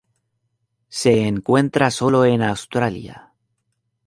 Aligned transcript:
Se 0.89 1.27
encuentra 1.27 1.91
sólo 1.91 2.25
en 2.25 2.41
Australia. 2.41 3.35